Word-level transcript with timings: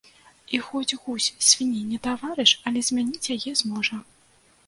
І 0.57 0.59
хоць 0.67 0.95
гусь 1.01 1.27
свінні 1.49 1.83
не 1.91 1.99
таварыш, 2.09 2.51
але 2.71 2.79
замяніць 2.87 3.31
яе 3.39 3.51
зможа. 3.63 4.01